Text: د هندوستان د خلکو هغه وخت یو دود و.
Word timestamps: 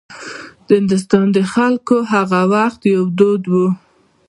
د 0.65 0.69
هندوستان 0.79 1.25
د 1.35 1.37
خلکو 1.53 1.95
هغه 2.13 2.41
وخت 2.53 2.81
یو 2.93 3.03
دود 3.17 3.43
و. 3.51 3.55